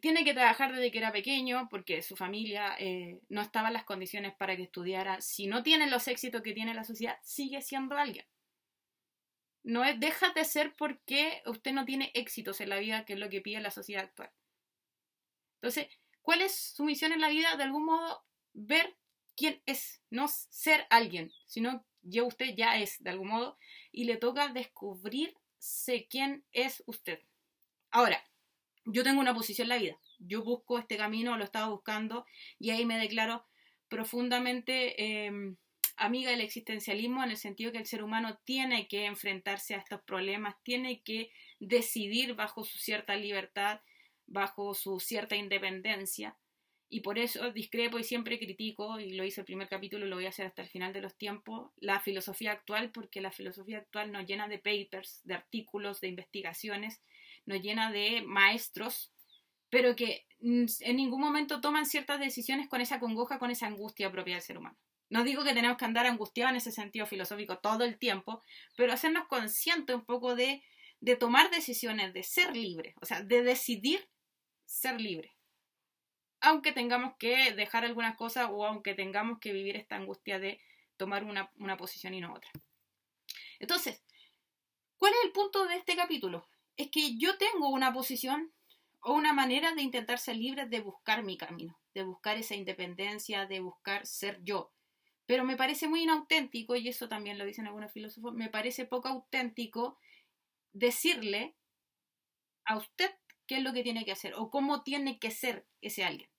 tiene 0.00 0.24
que 0.24 0.34
trabajar 0.34 0.74
desde 0.74 0.90
que 0.90 0.98
era 0.98 1.12
pequeño, 1.12 1.68
porque 1.70 2.02
su 2.02 2.16
familia 2.16 2.74
eh, 2.78 3.20
no 3.28 3.42
estaba 3.42 3.68
en 3.68 3.74
las 3.74 3.84
condiciones 3.84 4.34
para 4.34 4.56
que 4.56 4.64
estudiara, 4.64 5.20
si 5.20 5.46
no 5.46 5.62
tiene 5.62 5.88
los 5.88 6.08
éxitos 6.08 6.42
que 6.42 6.52
tiene 6.52 6.74
la 6.74 6.84
sociedad, 6.84 7.16
sigue 7.22 7.62
siendo 7.62 7.96
alguien. 7.96 8.26
No 9.64 9.84
es, 9.84 9.98
deja 10.00 10.30
de 10.30 10.44
ser 10.44 10.74
porque 10.76 11.42
usted 11.46 11.72
no 11.72 11.84
tiene 11.84 12.10
éxitos 12.14 12.60
en 12.60 12.68
la 12.68 12.78
vida, 12.78 13.04
que 13.04 13.12
es 13.12 13.18
lo 13.18 13.28
que 13.28 13.40
pide 13.40 13.60
la 13.60 13.70
sociedad 13.70 14.04
actual. 14.04 14.30
Entonces, 15.56 15.86
¿cuál 16.20 16.42
es 16.42 16.54
su 16.54 16.84
misión 16.84 17.12
en 17.12 17.20
la 17.20 17.28
vida? 17.28 17.56
De 17.56 17.62
algún 17.62 17.84
modo, 17.84 18.24
ver 18.52 18.96
quién 19.36 19.62
es, 19.66 20.02
no 20.10 20.28
ser 20.28 20.86
alguien, 20.90 21.32
sino 21.46 21.84
ya 22.02 22.24
usted 22.24 22.54
ya 22.56 22.78
es, 22.78 23.02
de 23.02 23.10
algún 23.10 23.28
modo, 23.28 23.58
y 23.92 24.04
le 24.04 24.16
toca 24.16 24.48
descubrirse 24.48 26.06
quién 26.10 26.44
es 26.52 26.82
usted. 26.86 27.20
Ahora, 27.90 28.22
yo 28.84 29.04
tengo 29.04 29.20
una 29.20 29.34
posición 29.34 29.66
en 29.66 29.68
la 29.68 29.78
vida, 29.78 29.98
yo 30.18 30.42
busco 30.42 30.78
este 30.78 30.96
camino, 30.96 31.36
lo 31.36 31.44
estaba 31.44 31.68
buscando, 31.68 32.26
y 32.58 32.70
ahí 32.70 32.84
me 32.84 32.98
declaro 32.98 33.46
profundamente 33.88 35.00
eh, 35.00 35.54
amiga 35.96 36.30
del 36.30 36.40
existencialismo 36.40 37.22
en 37.22 37.30
el 37.30 37.36
sentido 37.36 37.72
que 37.72 37.78
el 37.78 37.86
ser 37.86 38.02
humano 38.02 38.38
tiene 38.44 38.88
que 38.88 39.06
enfrentarse 39.06 39.74
a 39.74 39.78
estos 39.78 40.00
problemas, 40.02 40.56
tiene 40.62 41.02
que 41.02 41.30
decidir 41.60 42.34
bajo 42.34 42.64
su 42.64 42.78
cierta 42.78 43.16
libertad, 43.16 43.80
bajo 44.26 44.74
su 44.74 45.00
cierta 45.00 45.36
independencia. 45.36 46.36
Y 46.88 47.00
por 47.00 47.18
eso 47.18 47.50
discrepo 47.52 47.98
y 47.98 48.04
siempre 48.04 48.38
critico, 48.38 49.00
y 49.00 49.14
lo 49.14 49.24
hice 49.24 49.40
el 49.40 49.46
primer 49.46 49.68
capítulo 49.68 50.04
y 50.04 50.08
lo 50.10 50.16
voy 50.16 50.26
a 50.26 50.28
hacer 50.28 50.46
hasta 50.46 50.60
el 50.60 50.68
final 50.68 50.92
de 50.92 51.00
los 51.00 51.16
tiempos, 51.16 51.70
la 51.76 52.00
filosofía 52.00 52.52
actual, 52.52 52.90
porque 52.92 53.22
la 53.22 53.32
filosofía 53.32 53.78
actual 53.78 54.12
nos 54.12 54.26
llena 54.26 54.46
de 54.46 54.58
papers, 54.58 55.22
de 55.24 55.34
artículos, 55.34 56.02
de 56.02 56.08
investigaciones, 56.08 57.00
nos 57.46 57.62
llena 57.62 57.90
de 57.90 58.22
maestros, 58.22 59.10
pero 59.70 59.96
que 59.96 60.26
en 60.40 60.96
ningún 60.96 61.20
momento 61.20 61.62
toman 61.62 61.86
ciertas 61.86 62.20
decisiones 62.20 62.68
con 62.68 62.82
esa 62.82 63.00
congoja, 63.00 63.38
con 63.38 63.50
esa 63.50 63.68
angustia 63.68 64.12
propia 64.12 64.34
del 64.34 64.42
ser 64.42 64.58
humano. 64.58 64.76
No 65.12 65.24
digo 65.24 65.44
que 65.44 65.52
tenemos 65.52 65.76
que 65.76 65.84
andar 65.84 66.06
angustiados 66.06 66.52
en 66.52 66.56
ese 66.56 66.72
sentido 66.72 67.04
filosófico 67.04 67.58
todo 67.58 67.84
el 67.84 67.98
tiempo, 67.98 68.42
pero 68.78 68.94
hacernos 68.94 69.26
conscientes 69.26 69.94
un 69.94 70.06
poco 70.06 70.34
de, 70.34 70.64
de 71.00 71.16
tomar 71.16 71.50
decisiones, 71.50 72.14
de 72.14 72.22
ser 72.22 72.56
libre, 72.56 72.94
o 72.98 73.04
sea, 73.04 73.22
de 73.22 73.42
decidir 73.42 74.08
ser 74.64 74.98
libre. 74.98 75.36
Aunque 76.40 76.72
tengamos 76.72 77.12
que 77.18 77.52
dejar 77.52 77.84
algunas 77.84 78.16
cosas 78.16 78.48
o 78.50 78.64
aunque 78.64 78.94
tengamos 78.94 79.38
que 79.38 79.52
vivir 79.52 79.76
esta 79.76 79.96
angustia 79.96 80.38
de 80.38 80.62
tomar 80.96 81.24
una, 81.24 81.52
una 81.56 81.76
posición 81.76 82.14
y 82.14 82.22
no 82.22 82.32
otra. 82.32 82.50
Entonces, 83.58 84.02
¿cuál 84.96 85.12
es 85.12 85.26
el 85.26 85.32
punto 85.32 85.66
de 85.66 85.76
este 85.76 85.94
capítulo? 85.94 86.48
Es 86.78 86.90
que 86.90 87.18
yo 87.18 87.36
tengo 87.36 87.68
una 87.68 87.92
posición 87.92 88.50
o 89.02 89.12
una 89.12 89.34
manera 89.34 89.74
de 89.74 89.82
intentar 89.82 90.18
ser 90.18 90.36
libre 90.36 90.64
de 90.64 90.80
buscar 90.80 91.22
mi 91.22 91.36
camino, 91.36 91.78
de 91.92 92.02
buscar 92.02 92.38
esa 92.38 92.54
independencia, 92.54 93.44
de 93.44 93.60
buscar 93.60 94.06
ser 94.06 94.42
yo. 94.42 94.72
Pero 95.26 95.44
me 95.44 95.56
parece 95.56 95.88
muy 95.88 96.02
inauténtico, 96.02 96.76
y 96.76 96.88
eso 96.88 97.08
también 97.08 97.38
lo 97.38 97.44
dicen 97.44 97.66
algunos 97.66 97.92
filósofos, 97.92 98.34
me 98.34 98.48
parece 98.48 98.84
poco 98.84 99.08
auténtico 99.08 99.98
decirle 100.72 101.54
a 102.64 102.76
usted 102.76 103.10
qué 103.46 103.56
es 103.56 103.62
lo 103.62 103.72
que 103.72 103.82
tiene 103.82 104.04
que 104.04 104.12
hacer 104.12 104.34
o 104.34 104.50
cómo 104.50 104.82
tiene 104.82 105.18
que 105.18 105.30
ser 105.30 105.66
ese 105.80 106.04
alguien. 106.04 106.30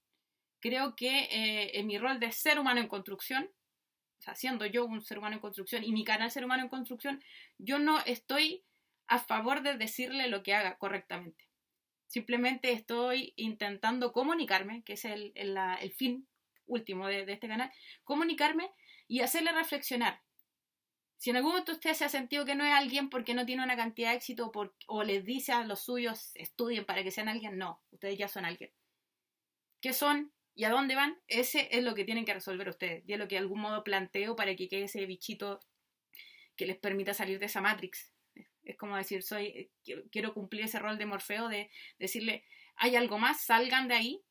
Creo 0.59 0.95
que 0.95 1.27
eh, 1.31 1.79
en 1.79 1.87
mi 1.87 1.97
rol 1.97 2.19
de 2.19 2.31
ser 2.31 2.59
humano 2.59 2.79
en 2.79 2.87
construcción, 2.87 3.49
o 4.19 4.21
sea, 4.23 4.35
siendo 4.35 4.65
yo 4.65 4.85
un 4.85 5.01
ser 5.01 5.17
humano 5.17 5.35
en 5.35 5.41
construcción 5.41 5.83
y 5.83 5.91
mi 5.91 6.05
canal 6.05 6.31
Ser 6.31 6.45
Humano 6.45 6.63
en 6.63 6.69
Construcción, 6.69 7.21
yo 7.57 7.77
no 7.77 7.99
estoy 8.05 8.63
a 9.07 9.19
favor 9.19 9.63
de 9.63 9.77
decirle 9.77 10.29
lo 10.29 10.43
que 10.43 10.53
haga 10.53 10.77
correctamente. 10.77 11.49
Simplemente 12.07 12.71
estoy 12.71 13.33
intentando 13.35 14.13
comunicarme, 14.13 14.81
que 14.83 14.93
es 14.93 15.03
el, 15.03 15.33
fin 15.97 16.25
último 16.65 17.07
de, 17.07 17.25
este 17.31 17.47
canal, 17.47 17.71
comunicarme 18.03 18.71
y 19.07 19.21
hacerle 19.21 19.51
reflexionar. 19.51 20.21
Si 21.17 21.29
en 21.29 21.37
algún 21.37 21.51
momento 21.51 21.71
usted 21.71 21.93
se 21.93 22.05
ha 22.05 22.09
sentido 22.09 22.45
que 22.45 22.55
no 22.55 22.65
es 22.65 22.73
alguien 22.73 23.09
porque 23.09 23.33
no 23.33 23.45
tiene 23.45 23.63
una 23.63 23.77
cantidad 23.77 24.09
de 24.09 24.17
éxito 24.17 24.51
o 24.87 25.03
les 25.03 25.23
dice 25.23 25.53
a 25.53 25.63
los 25.63 25.85
suyos 25.85 26.31
estudien 26.35 26.85
para 26.85 27.03
que 27.03 27.11
sean 27.11 27.29
alguien, 27.29 27.57
no, 27.57 27.81
ustedes 27.91 28.17
ya 28.17 28.27
son 28.27 28.45
alguien. 28.45 28.71
¿Qué 29.79 29.93
son? 29.93 30.33
¿Y 30.55 30.65
a 30.65 30.69
dónde 30.69 30.95
van? 30.95 31.17
Ese 31.27 31.69
es 31.71 31.83
lo 31.83 31.95
que 31.95 32.05
tienen 32.05 32.25
que 32.25 32.33
resolver 32.33 32.67
ustedes. 32.69 33.03
Y 33.07 33.13
es 33.13 33.19
lo 33.19 33.27
que 33.27 33.35
de 33.35 33.39
algún 33.39 33.61
modo 33.61 33.83
planteo 33.83 34.35
para 34.35 34.55
que 34.55 34.67
quede 34.67 34.83
ese 34.83 35.05
bichito 35.05 35.59
que 36.55 36.65
les 36.65 36.77
permita 36.77 37.13
salir 37.13 37.39
de 37.39 37.47
esa 37.47 37.61
Matrix. 37.61 38.13
Es 38.63 38.77
como 38.77 38.95
decir, 38.95 39.23
soy, 39.23 39.71
quiero 40.11 40.33
cumplir 40.33 40.63
ese 40.63 40.79
rol 40.79 40.97
de 40.97 41.05
Morfeo 41.05 41.49
de 41.49 41.69
decirle, 41.99 42.45
hay 42.75 42.95
algo 42.95 43.19
más, 43.19 43.41
salgan 43.41 43.87
de 43.87 43.95
ahí, 43.95 44.23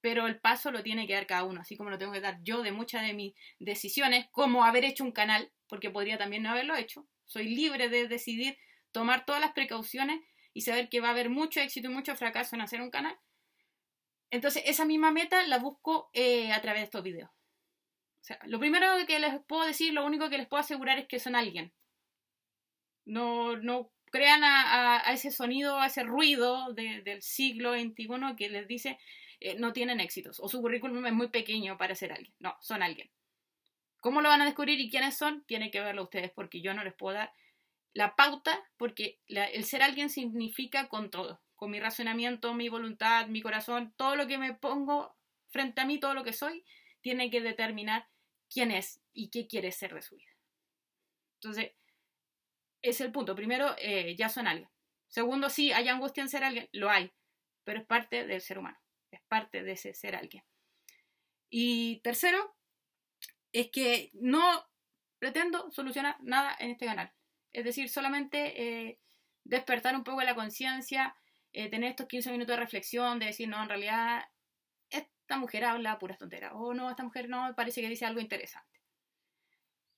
pero 0.00 0.26
el 0.26 0.38
paso 0.38 0.70
lo 0.70 0.82
tiene 0.82 1.06
que 1.06 1.14
dar 1.14 1.26
cada 1.26 1.44
uno, 1.44 1.60
así 1.60 1.76
como 1.76 1.90
lo 1.90 1.98
tengo 1.98 2.12
que 2.12 2.20
dar 2.20 2.38
yo 2.42 2.62
de 2.62 2.72
muchas 2.72 3.02
de 3.02 3.14
mis 3.14 3.34
decisiones, 3.58 4.26
como 4.30 4.64
haber 4.64 4.84
hecho 4.84 5.04
un 5.04 5.12
canal, 5.12 5.50
porque 5.68 5.90
podría 5.90 6.18
también 6.18 6.42
no 6.42 6.50
haberlo 6.50 6.76
hecho. 6.76 7.06
Soy 7.26 7.48
libre 7.48 7.88
de 7.88 8.08
decidir 8.08 8.56
tomar 8.92 9.24
todas 9.24 9.40
las 9.40 9.52
precauciones 9.52 10.20
y 10.54 10.62
saber 10.62 10.88
que 10.88 11.00
va 11.00 11.08
a 11.08 11.10
haber 11.12 11.30
mucho 11.30 11.60
éxito 11.60 11.88
y 11.88 11.94
mucho 11.94 12.16
fracaso 12.16 12.56
en 12.56 12.62
hacer 12.62 12.80
un 12.80 12.90
canal, 12.90 13.18
entonces, 14.30 14.62
esa 14.66 14.84
misma 14.84 15.10
meta 15.10 15.42
la 15.46 15.58
busco 15.58 16.10
eh, 16.12 16.52
a 16.52 16.60
través 16.60 16.80
de 16.82 16.84
estos 16.84 17.02
videos. 17.02 17.30
O 17.30 18.24
sea, 18.24 18.38
lo 18.44 18.58
primero 18.58 18.86
que 19.06 19.18
les 19.18 19.40
puedo 19.46 19.64
decir, 19.64 19.94
lo 19.94 20.04
único 20.04 20.28
que 20.28 20.38
les 20.38 20.46
puedo 20.46 20.60
asegurar 20.60 20.98
es 20.98 21.06
que 21.06 21.18
son 21.18 21.34
alguien. 21.34 21.72
No, 23.06 23.56
no 23.56 23.90
crean 24.10 24.42
a, 24.44 25.02
ese 25.12 25.30
sonido, 25.30 25.78
a 25.78 25.86
ese 25.86 26.02
ruido 26.02 26.72
del 26.74 27.22
siglo 27.22 27.72
XXI 27.72 28.36
que 28.36 28.50
les 28.50 28.66
dice 28.68 28.98
eh, 29.40 29.56
no 29.56 29.72
tienen 29.72 30.00
éxitos 30.00 30.40
o 30.40 30.48
su 30.48 30.60
currículum 30.60 31.06
es 31.06 31.12
muy 31.12 31.28
pequeño 31.28 31.76
para 31.78 31.94
ser 31.94 32.12
alguien. 32.12 32.34
No, 32.38 32.56
son 32.60 32.82
alguien. 32.82 33.10
¿Cómo 34.00 34.20
lo 34.20 34.28
van 34.28 34.42
a 34.42 34.46
descubrir 34.46 34.78
y 34.80 34.90
quiénes 34.90 35.16
son? 35.16 35.44
Tienen 35.44 35.70
que 35.70 35.80
verlo 35.80 36.04
ustedes 36.04 36.30
porque 36.30 36.60
yo 36.60 36.74
no 36.74 36.84
les 36.84 36.94
puedo 36.94 37.16
dar 37.16 37.32
la 37.92 38.14
pauta 38.14 38.62
porque 38.76 39.20
el 39.26 39.64
ser 39.64 39.82
alguien 39.82 40.10
significa 40.10 40.88
con 40.88 41.10
todo 41.10 41.40
con 41.58 41.72
mi 41.72 41.80
razonamiento, 41.80 42.54
mi 42.54 42.68
voluntad, 42.68 43.26
mi 43.26 43.42
corazón, 43.42 43.92
todo 43.96 44.14
lo 44.14 44.28
que 44.28 44.38
me 44.38 44.54
pongo 44.54 45.16
frente 45.48 45.80
a 45.80 45.84
mí, 45.84 45.98
todo 45.98 46.14
lo 46.14 46.22
que 46.22 46.32
soy, 46.32 46.64
tiene 47.00 47.30
que 47.30 47.40
determinar 47.40 48.08
quién 48.48 48.70
es 48.70 49.02
y 49.12 49.28
qué 49.30 49.48
quiere 49.48 49.72
ser 49.72 49.92
de 49.92 50.00
su 50.00 50.14
vida. 50.14 50.30
Entonces, 51.34 51.72
es 52.80 53.00
el 53.00 53.10
punto. 53.10 53.34
Primero, 53.34 53.74
eh, 53.78 54.14
ya 54.16 54.28
son 54.28 54.46
alguien. 54.46 54.70
Segundo, 55.08 55.50
sí, 55.50 55.72
hay 55.72 55.88
angustia 55.88 56.22
en 56.22 56.28
ser 56.28 56.44
alguien, 56.44 56.68
lo 56.70 56.90
hay, 56.90 57.10
pero 57.64 57.80
es 57.80 57.86
parte 57.86 58.24
del 58.24 58.40
ser 58.40 58.58
humano, 58.58 58.78
parte 59.28 59.62
de 59.62 59.72
ese 59.72 59.94
ser 59.94 60.16
alguien. 60.16 60.44
Y 61.50 62.00
tercero, 62.00 62.56
es 63.52 63.70
que 63.70 64.10
no 64.14 64.68
pretendo 65.18 65.70
solucionar 65.70 66.16
nada 66.20 66.56
en 66.58 66.70
este 66.70 66.86
canal. 66.86 67.12
Es 67.52 67.64
decir, 67.64 67.88
solamente 67.88 68.88
eh, 68.88 69.00
despertar 69.44 69.96
un 69.96 70.04
poco 70.04 70.22
la 70.22 70.34
conciencia, 70.34 71.16
eh, 71.52 71.70
tener 71.70 71.90
estos 71.90 72.06
15 72.06 72.30
minutos 72.30 72.54
de 72.54 72.60
reflexión, 72.60 73.18
de 73.18 73.26
decir, 73.26 73.48
no, 73.48 73.62
en 73.62 73.68
realidad 73.68 74.28
esta 74.90 75.38
mujer 75.38 75.64
habla 75.64 75.98
puras 75.98 76.18
tonteras, 76.18 76.52
o 76.54 76.74
no, 76.74 76.90
esta 76.90 77.04
mujer 77.04 77.28
no, 77.28 77.54
parece 77.56 77.80
que 77.80 77.88
dice 77.88 78.04
algo 78.04 78.20
interesante. 78.20 78.80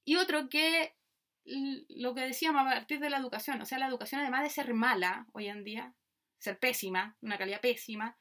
Y 0.05 0.17
otro 0.17 0.49
que 0.49 0.97
lo 1.45 2.15
que 2.15 2.23
decíamos 2.23 2.63
a 2.63 2.71
partir 2.71 3.01
de 3.01 3.11
la 3.11 3.19
educación, 3.19 3.61
o 3.61 3.67
sea, 3.67 3.79
la 3.79 3.87
educación 3.87 4.21
además 4.21 4.43
de 4.43 4.51
ser 4.51 4.73
mala 4.75 5.27
hoy 5.33 5.49
en 5.49 5.65
día, 5.65 5.95
ser 6.39 6.59
pésima, 6.59 7.17
una 7.21 7.39
calidad 7.39 7.61
pésima, 7.61 8.19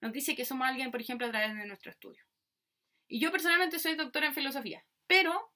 nos 0.00 0.12
dice 0.12 0.34
que 0.34 0.44
somos 0.44 0.68
alguien, 0.68 0.90
por 0.90 1.00
ejemplo, 1.00 1.26
a 1.26 1.30
través 1.30 1.54
de 1.56 1.66
nuestro 1.66 1.90
estudio. 1.90 2.22
Y 3.08 3.20
yo 3.20 3.30
personalmente 3.30 3.78
soy 3.78 3.94
doctora 3.94 4.26
en 4.26 4.34
filosofía, 4.34 4.84
pero 5.06 5.52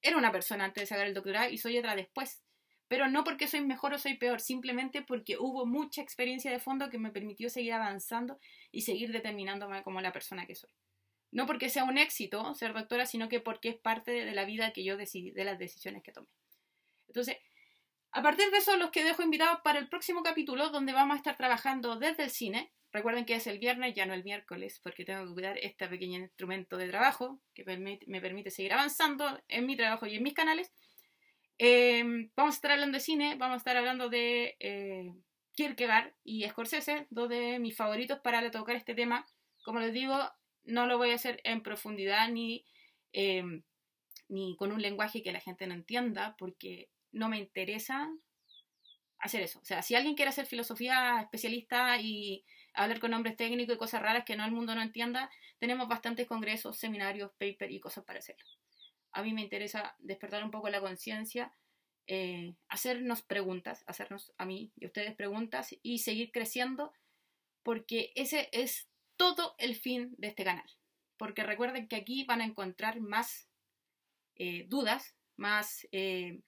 era 0.00 0.16
una 0.16 0.32
persona 0.32 0.64
antes 0.64 0.82
de 0.82 0.86
sacar 0.86 1.06
el 1.06 1.14
doctorado 1.14 1.50
y 1.50 1.58
soy 1.58 1.78
otra 1.78 1.96
después 1.96 2.44
pero 2.88 3.08
no 3.08 3.24
porque 3.24 3.48
soy 3.48 3.62
mejor 3.62 3.94
o 3.94 3.98
soy 3.98 4.16
peor, 4.16 4.40
simplemente 4.40 5.02
porque 5.02 5.38
hubo 5.38 5.66
mucha 5.66 6.02
experiencia 6.02 6.50
de 6.50 6.60
fondo 6.60 6.90
que 6.90 6.98
me 6.98 7.10
permitió 7.10 7.48
seguir 7.48 7.72
avanzando 7.72 8.38
y 8.70 8.82
seguir 8.82 9.10
determinándome 9.10 9.82
como 9.82 10.00
la 10.00 10.12
persona 10.12 10.46
que 10.46 10.54
soy. 10.54 10.70
No 11.32 11.46
porque 11.46 11.70
sea 11.70 11.84
un 11.84 11.98
éxito 11.98 12.54
ser 12.54 12.74
doctora, 12.74 13.06
sino 13.06 13.28
que 13.28 13.40
porque 13.40 13.70
es 13.70 13.76
parte 13.76 14.12
de 14.12 14.32
la 14.32 14.44
vida 14.44 14.72
que 14.72 14.84
yo 14.84 14.96
decidí, 14.96 15.30
de 15.32 15.44
las 15.44 15.58
decisiones 15.58 16.02
que 16.02 16.12
tomé. 16.12 16.28
Entonces, 17.08 17.38
a 18.12 18.22
partir 18.22 18.50
de 18.50 18.58
eso, 18.58 18.76
los 18.76 18.90
que 18.90 19.02
dejo 19.02 19.22
invitados 19.22 19.60
para 19.64 19.78
el 19.78 19.88
próximo 19.88 20.22
capítulo, 20.22 20.68
donde 20.68 20.92
vamos 20.92 21.14
a 21.14 21.18
estar 21.18 21.36
trabajando 21.36 21.96
desde 21.96 22.24
el 22.24 22.30
cine. 22.30 22.72
Recuerden 22.94 23.24
que 23.24 23.34
es 23.34 23.48
el 23.48 23.58
viernes, 23.58 23.92
ya 23.92 24.06
no 24.06 24.14
el 24.14 24.22
miércoles, 24.22 24.80
porque 24.80 25.04
tengo 25.04 25.26
que 25.26 25.32
cuidar 25.34 25.58
este 25.58 25.88
pequeño 25.88 26.20
instrumento 26.20 26.76
de 26.76 26.88
trabajo 26.88 27.40
que 27.52 27.64
me 27.64 28.20
permite 28.20 28.52
seguir 28.52 28.72
avanzando 28.72 29.42
en 29.48 29.66
mi 29.66 29.76
trabajo 29.76 30.06
y 30.06 30.14
en 30.14 30.22
mis 30.22 30.32
canales. 30.32 30.72
Em, 31.58 32.30
vamos 32.36 32.54
a 32.54 32.56
estar 32.56 32.70
hablando 32.70 32.96
de 32.96 33.00
cine, 33.00 33.34
vamos 33.34 33.54
a 33.54 33.58
estar 33.58 33.76
hablando 33.76 34.08
de 34.10 34.56
eh, 34.60 35.12
Kierkegaard 35.54 36.14
y 36.22 36.48
Scorsese, 36.48 37.08
dos 37.10 37.28
de 37.28 37.58
mis 37.58 37.76
favoritos 37.76 38.20
para 38.20 38.48
tocar 38.52 38.76
este 38.76 38.94
tema. 38.94 39.26
Como 39.64 39.80
les 39.80 39.92
digo, 39.92 40.16
no 40.62 40.86
lo 40.86 40.96
voy 40.96 41.10
a 41.10 41.16
hacer 41.16 41.40
en 41.42 41.64
profundidad 41.64 42.28
ni, 42.28 42.64
em, 43.12 43.64
ni 44.28 44.54
con 44.54 44.70
un 44.70 44.80
lenguaje 44.80 45.20
que 45.20 45.32
la 45.32 45.40
gente 45.40 45.66
no 45.66 45.74
entienda, 45.74 46.36
porque 46.38 46.90
no 47.10 47.28
me 47.28 47.38
interesa 47.38 48.08
hacer 49.18 49.42
eso. 49.42 49.58
O 49.58 49.64
sea, 49.64 49.82
si 49.82 49.96
alguien 49.96 50.14
quiere 50.14 50.28
hacer 50.28 50.46
filosofía 50.46 51.20
especialista 51.22 52.00
y 52.00 52.44
hablar 52.74 53.00
con 53.00 53.12
nombres 53.12 53.36
técnicos 53.36 53.76
y 53.76 53.78
cosas 53.78 54.02
raras 54.02 54.24
que 54.24 54.36
no 54.36 54.44
el 54.44 54.52
mundo 54.52 54.74
no 54.74 54.82
entienda, 54.82 55.30
tenemos 55.58 55.88
bastantes 55.88 56.26
congresos, 56.26 56.78
seminarios, 56.78 57.30
papers 57.38 57.72
y 57.72 57.80
cosas 57.80 58.04
para 58.04 58.18
hacerlo 58.18 58.44
a 59.14 59.22
mí 59.22 59.32
me 59.32 59.42
interesa 59.42 59.94
despertar 60.00 60.44
un 60.44 60.50
poco 60.50 60.68
la 60.68 60.80
conciencia, 60.80 61.54
eh, 62.06 62.54
hacernos 62.68 63.22
preguntas, 63.22 63.84
hacernos 63.86 64.32
a 64.36 64.44
mí 64.44 64.72
y 64.76 64.84
a 64.84 64.88
ustedes 64.88 65.14
preguntas 65.14 65.74
y 65.82 66.00
seguir 66.00 66.32
creciendo, 66.32 66.92
porque 67.62 68.12
ese 68.16 68.48
es 68.52 68.88
todo 69.16 69.54
el 69.58 69.76
fin 69.76 70.14
de 70.18 70.28
este 70.28 70.44
canal. 70.44 70.68
Porque 71.16 71.44
recuerden 71.44 71.86
que 71.86 71.96
aquí 71.96 72.24
van 72.24 72.40
a 72.40 72.44
encontrar 72.44 73.00
más 73.00 73.48
eh, 74.34 74.66
dudas, 74.68 75.14
más 75.36 75.86
eh, 75.92 76.40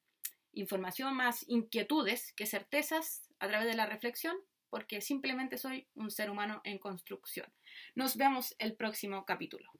información, 0.52 1.14
más 1.14 1.48
inquietudes 1.48 2.32
que 2.32 2.46
certezas 2.46 3.30
a 3.38 3.46
través 3.46 3.68
de 3.68 3.76
la 3.76 3.86
reflexión, 3.86 4.36
porque 4.70 5.00
simplemente 5.00 5.58
soy 5.58 5.88
un 5.94 6.10
ser 6.10 6.30
humano 6.30 6.60
en 6.64 6.78
construcción. 6.78 7.52
Nos 7.94 8.16
vemos 8.16 8.54
el 8.58 8.76
próximo 8.76 9.24
capítulo. 9.24 9.70